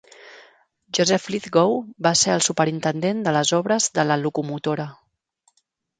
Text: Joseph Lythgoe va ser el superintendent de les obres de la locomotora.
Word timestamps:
Joseph 0.97 1.27
Lythgoe 1.35 1.75
va 2.07 2.13
ser 2.21 2.33
el 2.37 2.43
superintendent 2.47 3.23
de 3.27 3.37
les 3.39 3.53
obres 3.59 3.91
de 3.99 4.07
la 4.13 4.19
locomotora. 4.23 4.87